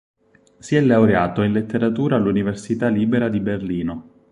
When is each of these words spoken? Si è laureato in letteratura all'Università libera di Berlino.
Si 0.57 0.75
è 0.75 0.81
laureato 0.81 1.43
in 1.43 1.51
letteratura 1.51 2.15
all'Università 2.15 2.87
libera 2.87 3.29
di 3.29 3.39
Berlino. 3.39 4.13